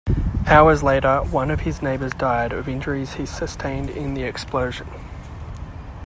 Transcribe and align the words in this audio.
Hours 0.47 0.81
later 0.81 1.19
one 1.19 1.51
of 1.51 1.59
his 1.59 1.83
neighbours 1.83 2.11
died 2.13 2.53
of 2.53 2.67
injuries 2.67 3.13
he 3.13 3.27
sustained 3.27 3.91
in 3.91 4.15
the 4.15 4.23
explosion. 4.23 4.87